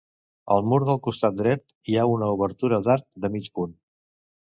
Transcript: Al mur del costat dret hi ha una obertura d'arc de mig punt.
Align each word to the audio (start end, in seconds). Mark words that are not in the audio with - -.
Al 0.55 0.63
mur 0.71 0.79
del 0.91 1.01
costat 1.09 1.37
dret 1.43 1.63
hi 1.91 1.99
ha 1.99 2.09
una 2.17 2.33
obertura 2.39 2.83
d'arc 2.89 3.09
de 3.27 3.37
mig 3.39 3.55
punt. 3.61 3.81